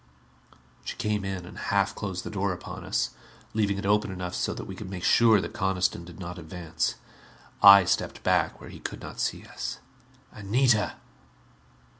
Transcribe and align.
She 0.83 0.95
came 0.95 1.23
in 1.23 1.45
and 1.45 1.59
half 1.69 1.93
closed 1.93 2.23
the 2.23 2.31
door 2.31 2.53
upon 2.53 2.83
us, 2.83 3.11
leaving 3.53 3.77
it 3.77 3.85
open 3.85 4.09
enough 4.11 4.33
so 4.33 4.51
that 4.55 4.65
we 4.65 4.75
could 4.75 4.89
make 4.89 5.03
sure 5.03 5.39
that 5.39 5.53
Coniston 5.53 6.05
did 6.05 6.19
not 6.19 6.39
advance. 6.39 6.95
I 7.61 7.85
stepped 7.85 8.23
back 8.23 8.59
where 8.59 8.71
he 8.71 8.79
could 8.79 9.01
not 9.01 9.19
see 9.19 9.45
us. 9.45 9.77
"Anita!" 10.31 10.93